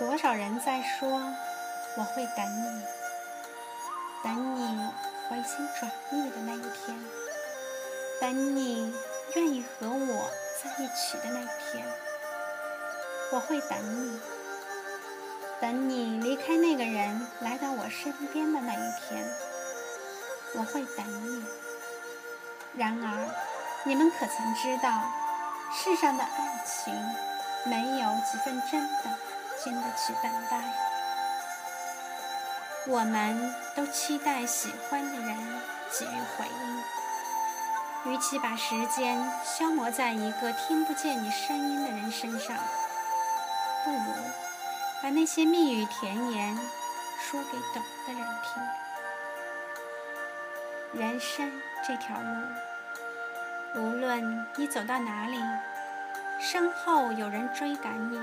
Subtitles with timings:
[0.00, 1.10] 多少人在说
[1.94, 2.82] 我会等你，
[4.24, 4.90] 等你
[5.28, 6.98] 回心转意的那一天，
[8.18, 8.94] 等你
[9.34, 10.30] 愿意和我
[10.64, 11.86] 在一起的那一天，
[13.30, 14.18] 我会等你，
[15.60, 19.30] 等你离开那个人来到我身边的那一天，
[20.54, 21.44] 我会等你。
[22.74, 23.28] 然而，
[23.84, 25.12] 你们可曾知道，
[25.70, 26.94] 世上的爱情
[27.66, 29.29] 没有几分真的。
[29.62, 30.58] 经得起等待，
[32.86, 35.36] 我们都期待喜欢的人
[35.90, 36.82] 给予回应。
[38.12, 42.56] 与其把时间消磨在一个听不见你声音的人身上，
[43.84, 44.14] 不如
[45.02, 46.58] 把那些蜜语甜言
[47.20, 48.26] 说给懂的人
[50.92, 51.00] 听。
[51.00, 51.52] 人生
[51.86, 55.38] 这条路，无论你走到哪里，
[56.40, 58.18] 身后有人追赶你。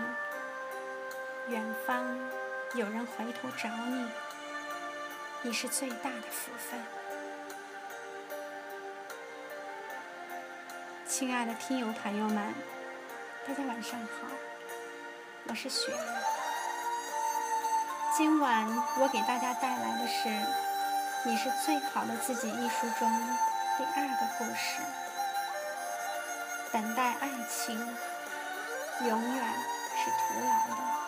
[1.50, 2.06] 远方
[2.74, 4.06] 有人回头找你，
[5.44, 6.78] 你是最大的福分。
[11.08, 12.54] 亲爱的听友朋友们，
[13.48, 14.28] 大家晚上好，
[15.48, 16.24] 我是雪儿。
[18.18, 18.68] 今晚
[19.00, 20.28] 我给大家带来的是
[21.24, 23.10] 《你是最好的自己》一书中
[23.78, 24.82] 第二个故事：
[26.74, 27.80] 等待爱情
[29.08, 29.54] 永远
[29.96, 31.07] 是徒劳的。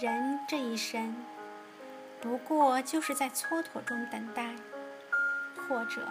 [0.00, 1.14] 人这一生，
[2.22, 4.54] 不过就是在蹉跎中等待，
[5.68, 6.08] 或者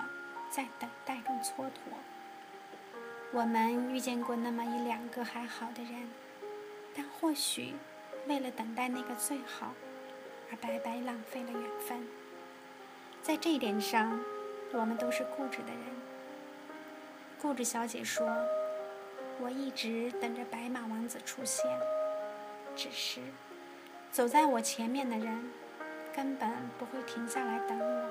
[0.51, 1.71] 在等待中蹉跎。
[3.31, 6.07] 我们遇见过那么一两个还好的人，
[6.95, 7.73] 但或许
[8.27, 9.73] 为了等待那个最好，
[10.51, 12.07] 而白白浪费了缘分。
[13.23, 14.23] 在这一点上，
[14.71, 15.81] 我们都是固执的人。
[17.41, 18.27] 固执小姐说
[19.41, 21.65] ：“我一直等着白马王子出现，
[22.75, 23.19] 只是……”
[24.11, 25.51] 走在我前面的人，
[26.15, 26.49] 根本
[26.79, 28.09] 不会停下来等我，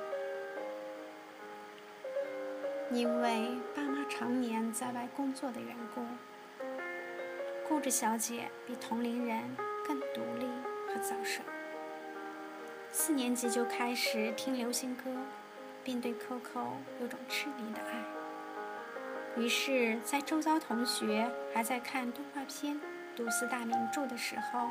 [2.93, 6.03] 因为爸妈常年在外工作的缘故。
[7.69, 9.43] 固执小姐比同龄人
[9.87, 10.47] 更独立
[10.87, 11.43] 和早熟，
[12.93, 15.11] 四年级就开始听流行歌，
[15.83, 16.69] 并对 Coco
[17.01, 19.43] 有种痴迷的爱。
[19.43, 22.81] 于是，在周遭同学还在看动画片、
[23.17, 24.69] 读四大名著的时候。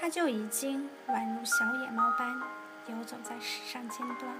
[0.00, 2.40] 他就已经宛如小野猫般
[2.86, 4.32] 游走在时尚尖端。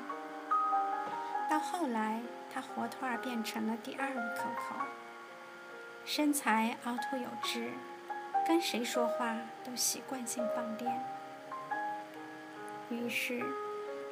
[1.50, 2.20] 到后来，
[2.52, 4.84] 他活脱儿变成了第二个 Coco，
[6.04, 7.72] 身材凹凸有致，
[8.46, 11.04] 跟谁说话都习惯性放电。
[12.90, 13.44] 于是，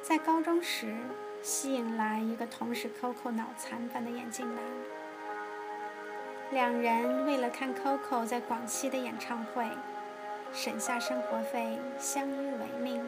[0.03, 0.95] 在高中时，
[1.41, 4.63] 吸引来一个同时 Coco 脑残粉的眼镜男。
[6.51, 9.67] 两人为了看 Coco 在广西的演唱会。
[10.53, 13.07] 省下生活费，相依为命，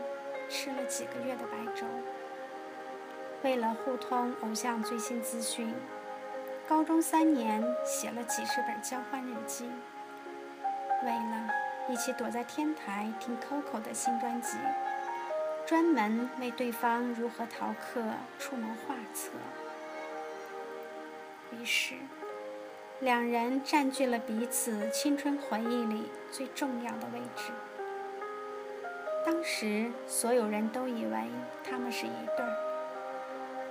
[0.50, 1.86] 吃了几个月的白粥。
[3.44, 5.74] 为了互通偶像最新资讯，
[6.68, 9.70] 高中三年写了几十本交换日记。
[11.04, 11.50] 为了
[11.90, 14.58] 一起躲在天台听 Coco 的新专辑，
[15.66, 18.04] 专门为对方如何逃课
[18.38, 19.30] 出谋划策。
[21.52, 21.96] 于是。
[23.02, 27.54] 两人占据了彼此青春回忆里最重要的位置。
[29.26, 31.24] 当时所有人都以为
[31.64, 32.58] 他们是一对儿，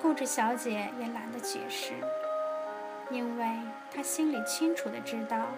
[0.01, 1.93] 顾执小姐也懒得解释，
[3.11, 3.45] 因为
[3.95, 5.49] 她心里清楚的知道，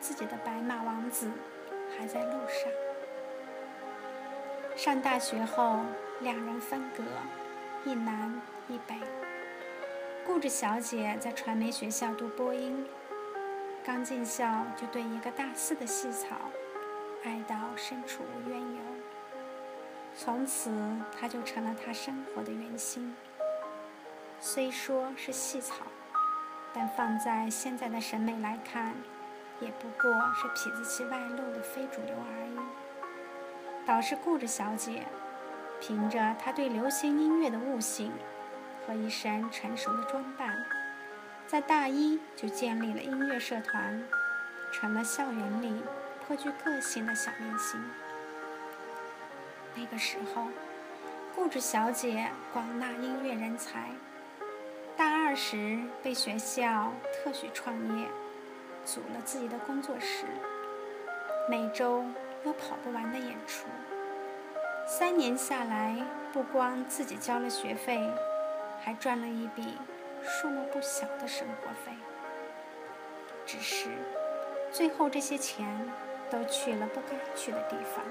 [0.00, 1.30] 自己的白马王子
[1.98, 2.72] 还在路上。
[4.74, 5.80] 上大学后，
[6.20, 7.04] 两人分隔，
[7.84, 8.94] 一南一北。
[10.24, 12.86] 顾执小姐在传媒学校读播音。
[13.82, 16.36] 刚进校就对一个大四的细草
[17.24, 18.78] 爱到身处无缘由，
[20.14, 20.70] 从此
[21.18, 23.14] 他就成了他生活的圆心。
[24.38, 25.86] 虽说是细草，
[26.74, 28.94] 但放在现在的审美来看，
[29.60, 32.56] 也不过是痞子气外露的非主流而已。
[33.86, 35.06] 倒是顾着小姐，
[35.80, 38.12] 凭着她对流行音乐的悟性
[38.86, 40.54] 和一身成熟的装扮。
[41.50, 44.00] 在大一就建立了音乐社团，
[44.70, 45.82] 成了校园里
[46.24, 47.82] 颇具个性的小明星。
[49.74, 50.46] 那个时候，
[51.34, 53.88] 固执小姐广纳音乐人才，
[54.96, 58.06] 大二时被学校特许创业，
[58.84, 60.26] 组了自己的工作室，
[61.48, 62.04] 每周
[62.44, 63.66] 有跑不完的演出。
[64.86, 65.96] 三年下来，
[66.32, 68.08] 不光自己交了学费，
[68.84, 69.76] 还赚了一笔
[70.22, 71.92] 数目不小的生活费。
[73.46, 73.88] 只是，
[74.70, 75.66] 最后这些钱
[76.30, 78.04] 都去了不该去的地方。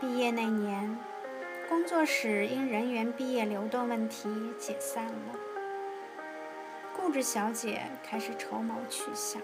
[0.00, 0.98] 毕业那年，
[1.68, 4.28] 工作室因人员毕业流动问题
[4.58, 5.38] 解散了。
[6.94, 9.40] 顾志小姐开始筹谋去向。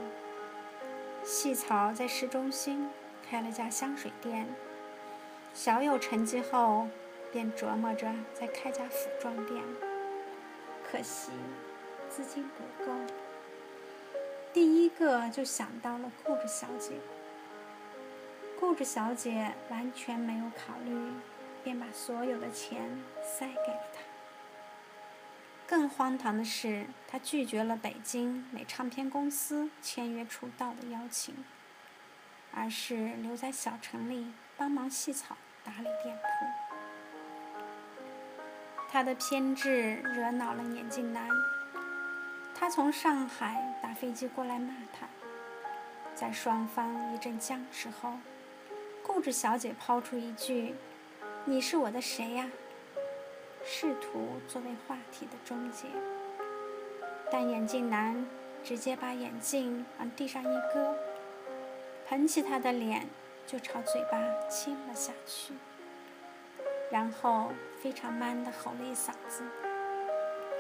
[1.25, 2.89] 细草在市中心
[3.29, 4.47] 开了家香水店，
[5.55, 6.87] 小有成绩后，
[7.33, 9.63] 便琢磨着再开家服装店。
[10.91, 11.31] 可惜
[12.09, 12.93] 资金不够，
[14.55, 16.93] 第一个就想到了顾志小姐。
[18.59, 21.13] 顾着小姐完全没有考虑，
[21.63, 24.01] 便把所有的钱塞给了他。
[25.67, 31.45] 更荒唐的是，他拒绝了北京美唱片公司签约出道的邀请，
[32.53, 36.68] 而是留在小城里帮忙细草打理店铺。
[38.91, 41.29] 他的偏执惹恼了眼镜男，
[42.55, 45.07] 他从上海打飞机过来骂他，
[46.15, 48.15] 在双方一阵僵持后。
[49.03, 50.75] 顾着小姐抛出一句
[51.45, 52.51] ：“你是我的谁呀？”
[53.65, 55.87] 试图作为话题的终结，
[57.31, 58.27] 但眼镜男
[58.65, 60.95] 直接把眼镜往地上一搁，
[62.07, 63.07] 捧起她的脸
[63.47, 64.19] 就朝嘴巴
[64.49, 65.53] 亲了下去，
[66.91, 69.43] 然后非常 man 的吼了一嗓子：“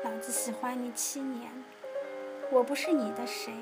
[0.05, 1.51] 老子喜欢你七年，
[2.51, 3.53] 我不是你的谁，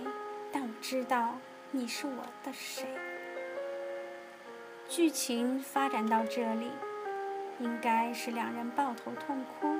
[0.53, 1.37] 但我知道
[1.71, 2.87] 你是我的谁。”
[4.89, 6.71] 剧情发展到这里，
[7.59, 9.77] 应该是两人抱头痛哭，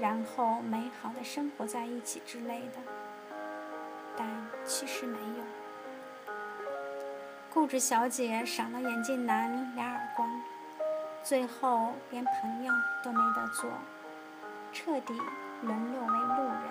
[0.00, 2.80] 然后美好的生活在一起之类的，
[4.16, 4.26] 但
[4.64, 5.44] 其实没有。
[7.52, 10.42] 固执小姐赏了眼镜男俩耳光，
[11.26, 13.68] 最后连朋友都没得做，
[14.72, 15.12] 彻底
[15.60, 16.62] 沦落为路人。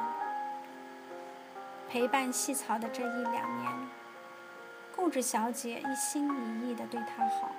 [1.90, 3.70] 陪伴细草的这一两年。
[4.96, 7.52] 固执小姐一心一意地对他好，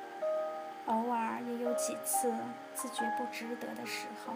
[0.86, 2.32] 偶尔也有几次
[2.72, 4.32] 自觉不值得的时候，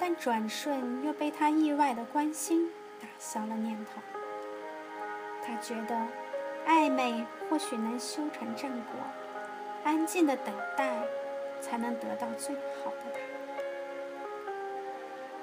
[0.00, 2.68] 但转瞬又被他意外的关心
[3.00, 4.02] 打消了念头。
[5.44, 5.94] 他觉得
[6.66, 9.00] 暧昧或许能修成正果，
[9.84, 10.96] 安静的等待
[11.60, 13.20] 才能得到最好的他。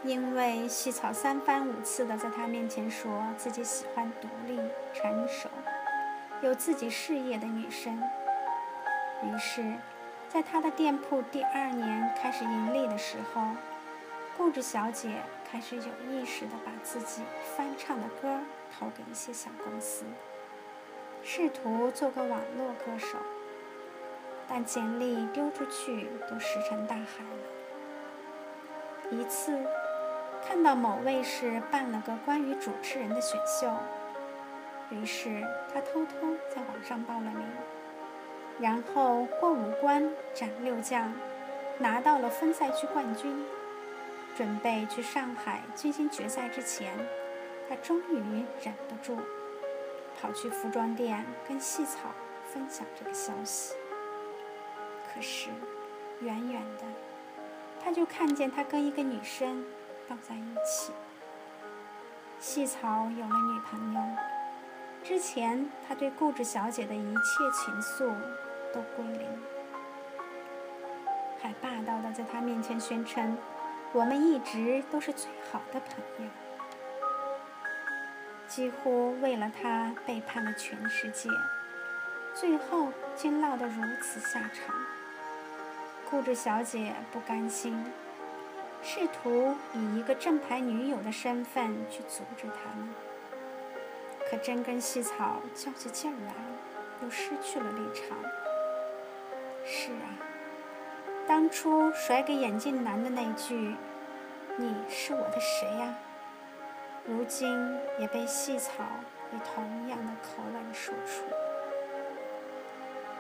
[0.04, 4.60] 因为细草三番五次的在他面前说自己喜欢独立、
[4.94, 5.50] 成熟。
[6.42, 8.00] 有自己事业的女生，
[9.24, 9.74] 于是，
[10.30, 13.42] 在她的店铺第二年开始盈利的时候，
[14.38, 15.10] 顾着小姐
[15.50, 17.24] 开始有意识的把自己
[17.56, 18.40] 翻唱的歌
[18.78, 20.06] 投给一些小公司，
[21.24, 23.18] 试图做个网络歌手。
[24.48, 27.38] 但简历丢出去都石沉大海了。
[29.12, 29.58] 一次，
[30.46, 33.70] 看到某卫视办了个关于主持人的选秀。
[34.90, 37.46] 于是他偷偷在网上报了名，
[38.60, 41.14] 然后过五关斩六将，
[41.78, 43.46] 拿到了分赛区冠军。
[44.36, 46.94] 准备去上海进行决赛之前，
[47.68, 49.18] 他终于忍不住，
[50.22, 52.12] 跑去服装店跟细草
[52.46, 53.74] 分享这个消息。
[55.18, 55.50] 可是，
[56.22, 56.84] 远远的，
[57.84, 59.66] 他就看见他跟一个女生
[60.08, 60.94] 抱在一起。
[62.40, 64.02] 细草有了女朋友。
[65.04, 67.22] 之前，他对顾志小姐的一切
[67.52, 68.14] 情愫
[68.72, 69.28] 都归零，
[71.42, 73.36] 还霸道的在她面前宣称
[73.94, 76.30] ：“我们一直都是最好的朋友。”
[78.48, 81.28] 几乎为了他背叛了全世界，
[82.36, 84.76] 最后竟落得如此下场。
[86.10, 87.86] 顾志小姐不甘心，
[88.82, 92.90] 试图以一个正牌女友的身份去阻止他们。
[94.30, 96.34] 可真跟细草较起劲来，
[97.04, 98.18] 又失去了立场。
[99.66, 100.16] 是啊，
[101.28, 103.76] 当初甩给眼镜男的那句
[104.56, 105.94] “你是我的谁呀”，
[107.06, 108.72] 如今也被细草
[109.34, 111.24] 以同样的口吻说出。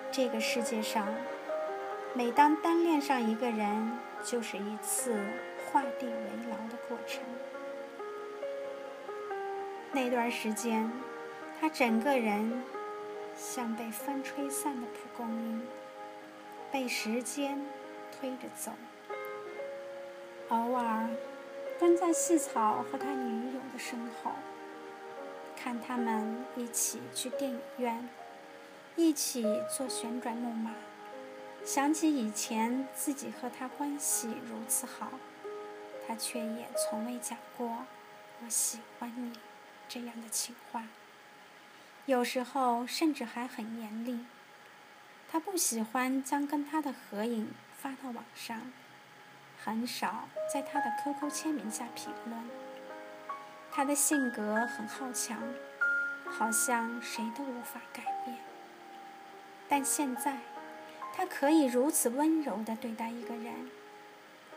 [0.09, 1.05] 这个世界上，
[2.17, 3.91] 每当单恋上一个人，
[4.23, 5.15] 就是一次
[5.63, 7.21] 画地为牢的过程。
[9.91, 10.91] 那段时间，
[11.61, 12.63] 他整个人
[13.37, 15.61] 像被风吹散的蒲公英，
[16.71, 17.63] 被时间
[18.19, 18.71] 推着走。
[20.49, 21.07] 偶尔
[21.79, 24.31] 跟在细草和他女友的身后，
[25.55, 28.09] 看他们一起去电影院，
[28.95, 30.71] 一起坐旋转木马，
[31.67, 35.11] 想起以前自己和他关系如此好，
[36.07, 37.83] 他却也从未讲过
[38.41, 39.37] “我喜欢你”
[39.89, 40.85] 这样的情话。
[42.05, 44.25] 有时候甚至还很严厉。
[45.29, 48.71] 他不喜欢将跟他的合影发到网上，
[49.61, 52.41] 很少在他的 QQ 签名下评论。
[53.69, 55.37] 他的性格很好强，
[56.29, 58.37] 好像谁都无法改变。
[59.67, 60.37] 但现在，
[61.17, 63.71] 他可以如此温柔地对待一个人，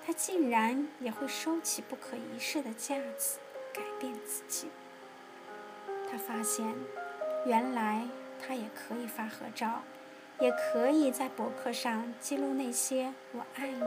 [0.05, 3.39] 他竟然也会收起不可一世的架子，
[3.73, 4.69] 改变自己。
[6.11, 6.67] 他发现，
[7.47, 8.07] 原来
[8.47, 9.81] 他也可以发合照，
[10.39, 13.83] 也可以在博客上记录那些“我爱你”“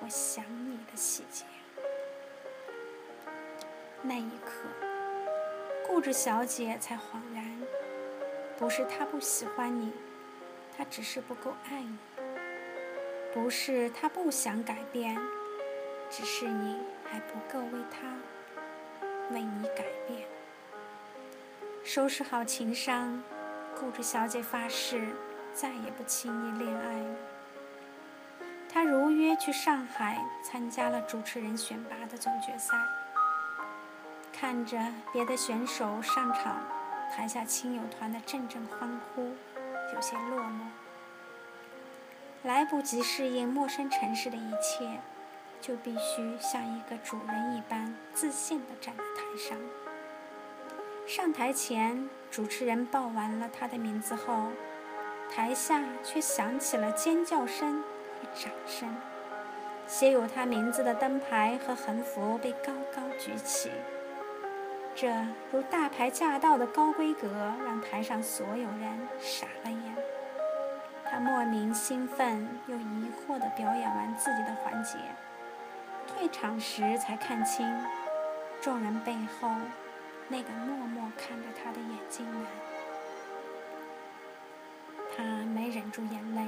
[0.00, 1.44] 我想你”的细节。
[4.00, 4.68] 那一刻，
[5.86, 7.44] 固执小姐才恍然，
[8.58, 9.92] 不是他不喜欢你，
[10.76, 11.96] 他只是不够爱你；
[13.32, 15.16] 不是他不想改变，
[16.10, 16.78] 只是你
[17.10, 18.06] 还不够为他、
[19.30, 20.26] 为你改变。
[21.84, 23.22] 收拾好情伤，
[23.78, 25.08] 固执小姐发誓
[25.52, 27.16] 再也不轻易恋爱了。
[28.68, 32.76] 她如约去上海参加了主持人选拔的总决赛。
[34.32, 34.76] 看着
[35.12, 36.60] 别的选手上场，
[37.14, 39.32] 台下亲友团的阵阵欢呼，
[39.92, 40.60] 有些落寞。
[42.42, 45.00] 来不及适应陌生城市的一切，
[45.60, 49.58] 就必须像一个主人一般自信地站在台上。
[51.06, 54.48] 上台前，主持人报完了他的名字后，
[55.30, 58.94] 台下却响起了尖叫声和掌声。
[59.86, 63.70] 写有他名字的灯牌和横幅被高高举起。
[64.96, 65.12] 这
[65.50, 67.28] 如大牌驾到的高规格，
[67.64, 69.96] 让台上所有人傻了眼。
[71.04, 74.96] 他莫名兴奋又疑惑地表演完自己的环节，
[76.06, 77.66] 退场时才看清，
[78.60, 79.50] 众人背后
[80.28, 82.44] 那个默默看着他的眼睛男。
[85.16, 86.42] 他没忍住眼泪，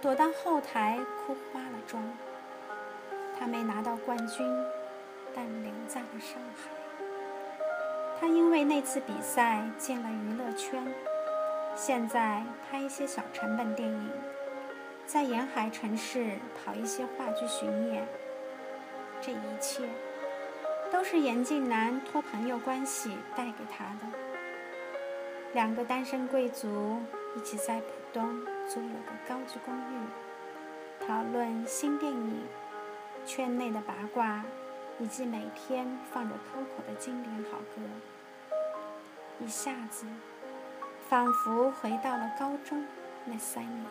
[0.00, 2.02] 躲到后台哭花了妆。
[3.38, 4.46] 他没拿到冠军，
[5.34, 6.79] 但留在了上海。
[8.20, 10.86] 他因为那次比赛进了娱乐圈，
[11.74, 14.10] 现在拍一些小成本电影，
[15.06, 18.06] 在沿海城市跑一些话剧巡演。
[19.22, 19.88] 这一切
[20.92, 24.18] 都是严静南托朋友关系带给他的。
[25.54, 26.98] 两个单身贵族
[27.34, 32.42] 一起在浦东租了个高级公寓，讨论新电影、
[33.24, 34.44] 圈内的八卦。
[35.00, 37.80] 以及每天放着 Coco 的经典好歌，
[39.40, 40.04] 一下子
[41.08, 42.84] 仿佛回到了高中
[43.24, 43.86] 那三年。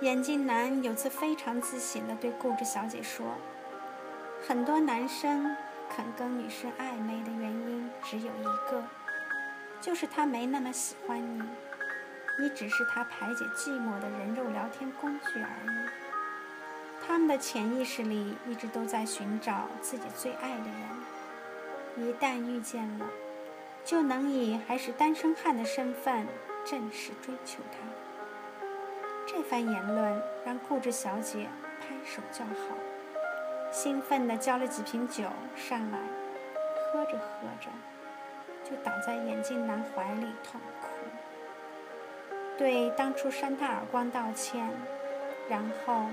[0.00, 3.26] 眼镜男有次非常自信地对顾着小姐说
[4.48, 5.54] ：“很多男生
[5.94, 8.82] 肯跟女生暧昧的原因只有一个，
[9.78, 11.42] 就是他没那么喜欢你，
[12.38, 15.90] 你只是他排解寂寞的人肉聊天工具而已。”
[17.08, 20.66] 他们的潜意识里一直都在寻找自己最爱的
[21.96, 23.06] 人，一旦遇见了，
[23.82, 26.26] 就能以还是单身汉的身份
[26.66, 28.68] 正式追求他。
[29.26, 31.48] 这番言论让固执小姐
[31.80, 32.76] 拍手叫好，
[33.72, 35.24] 兴奋地叫了几瓶酒
[35.56, 35.98] 上来，
[36.92, 37.70] 喝着喝着，
[38.62, 40.88] 就倒在眼镜男怀里痛哭，
[42.58, 44.68] 对当初扇他耳光道歉，
[45.48, 46.04] 然后。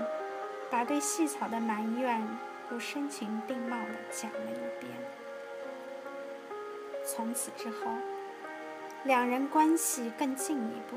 [0.70, 2.20] 把对细草的埋怨
[2.70, 4.92] 又声情并茂地讲了一遍。
[7.04, 7.90] 从此之后，
[9.04, 10.96] 两人关系更进一步。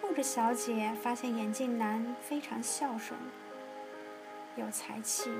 [0.00, 3.18] 顾着小姐发现眼镜男非常孝顺，
[4.56, 5.30] 有才气，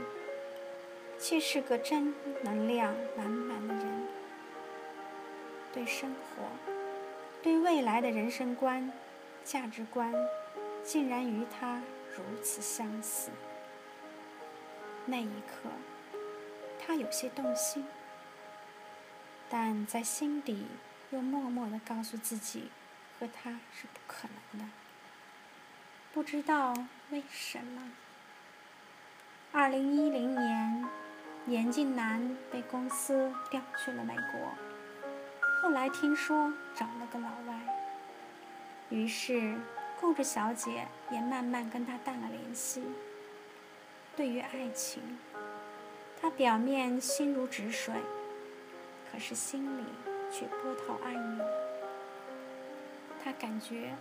[1.19, 4.07] 却是个正能量满满的人。
[5.73, 6.45] 对生活、
[7.43, 8.91] 对未来的人生观、
[9.43, 10.15] 价值观，
[10.83, 11.83] 竟然与他。
[12.17, 13.31] 如此相似，
[15.05, 15.69] 那一刻，
[16.79, 17.85] 他有些动心，
[19.51, 20.69] 但在心底
[21.11, 22.71] 又默默地告诉自己，
[23.19, 24.71] 和他是不可能的。
[26.13, 26.73] 不知道
[27.11, 27.91] 为什么，
[29.51, 30.89] 二零一零年，
[31.49, 34.55] 严静南被公司调去了美国，
[35.61, 37.61] 后来听说找了个老外，
[38.91, 39.59] 于是。
[40.05, 42.83] 顾着小姐也慢慢跟他淡了联系。
[44.15, 45.19] 对于爱情，
[46.21, 47.95] 他表面心如止水，
[49.11, 49.85] 可是心里
[50.31, 51.47] 却波涛暗涌。
[53.25, 53.95] 他感觉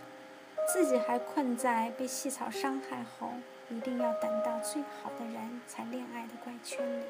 [0.70, 3.32] 自己还困在被细草伤害后，
[3.70, 7.04] 一定要等到最好的人才恋爱的怪圈里。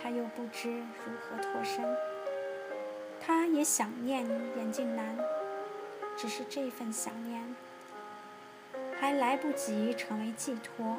[0.00, 1.84] 他又不知如何脱身。
[3.20, 4.24] 他也想念
[4.56, 5.18] 眼镜男，
[6.16, 7.42] 只是这份想念
[9.06, 10.96] 还来不及成为寄托，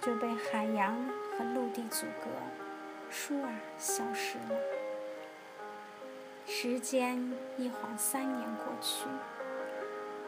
[0.00, 0.96] 就被海洋
[1.36, 2.30] 和陆地阻隔，
[3.10, 4.56] 舒儿消失了。
[6.46, 9.04] 时间一晃三年过去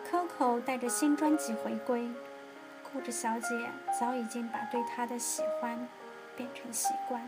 [0.06, 2.10] ，Coco 带着新专辑回归，
[2.92, 5.88] 固执小姐早已经把对他的喜欢
[6.36, 7.24] 变成习惯。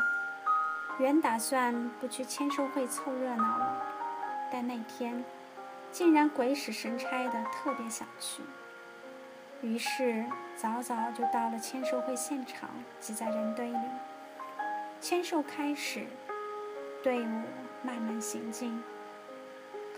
[0.98, 3.82] 原打算不去签售会凑热闹了，
[4.52, 5.24] 但那天
[5.90, 8.42] 竟然鬼使神差的特别想去，
[9.62, 10.24] 于是
[10.56, 13.78] 早早就到了签售会现场，挤在人堆里。
[15.00, 16.06] 签售开始，
[17.02, 17.42] 队伍
[17.82, 18.82] 慢慢行进。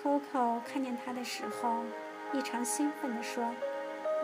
[0.02, 1.85] Coco 看见他的时候，
[2.33, 3.45] 异常兴奋地说：“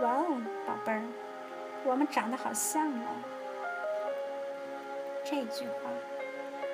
[0.03, 1.03] 哇哦，宝贝儿，
[1.85, 3.07] 我们长得好像哦。”
[5.25, 5.91] 这句话。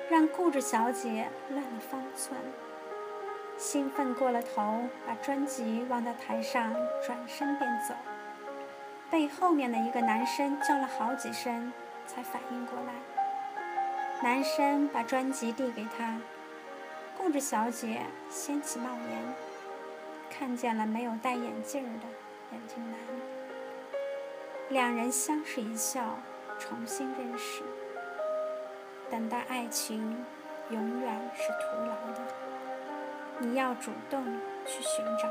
[0.07, 2.39] 让固执小姐乱了方寸，
[3.57, 6.71] 兴奋过了头，把专辑忘在台上，
[7.03, 7.95] 转身便走。
[9.09, 11.71] 被后面的一个男生叫了好几声，
[12.05, 12.93] 才反应过来。
[14.21, 16.17] 男生把专辑递给他，
[17.17, 19.33] 固执小姐掀起帽檐，
[20.29, 22.07] 看见了没有戴眼镜的
[22.51, 22.99] 眼镜男。
[24.69, 26.17] 两人相视一笑，
[26.57, 27.61] 重新认识。
[29.11, 30.25] 等待爱情，
[30.71, 32.21] 永远是徒劳的。
[33.37, 34.23] 你要主动
[34.65, 35.29] 去寻找，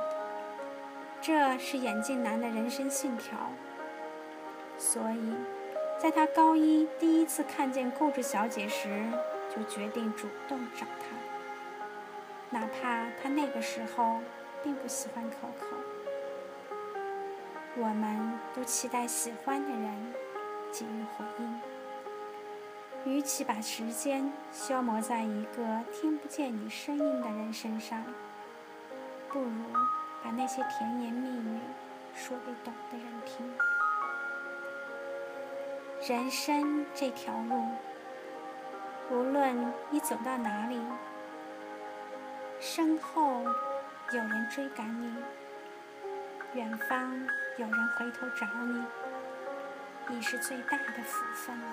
[1.27, 3.51] 这是眼镜男的人生信条。
[4.77, 5.35] 所以，
[5.99, 9.03] 在他高一第一次看见固执小姐时，
[9.49, 11.17] 就决定主动找她，
[12.51, 14.21] 哪怕他那个时候
[14.63, 15.79] 并不喜欢 Coco。
[17.77, 20.13] 我们都期待喜欢的人
[20.71, 21.61] 给予回应。
[23.07, 28.05] 与其把时间消磨在一个听不见你声音的人身上，
[29.31, 29.49] 不如
[30.25, 31.61] 把那些甜言蜜语
[32.15, 33.55] 说给懂的人听。
[36.09, 37.69] 人生这条路，
[39.11, 40.81] 无论你走到哪里，
[42.59, 43.45] 身后
[44.13, 45.15] 有人追赶你，
[46.55, 47.13] 远方
[47.59, 48.83] 有人回头找你，
[50.17, 51.67] 已是最大的福分了。